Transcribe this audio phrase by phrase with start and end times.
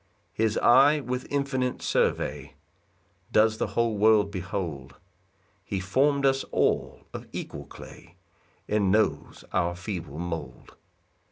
[0.35, 2.55] 2 His eye, with infinite survey,
[3.31, 4.95] Does the whole world behold;
[5.63, 8.15] He form'd us all of equal clay,
[8.67, 10.73] And knows our feeble mould.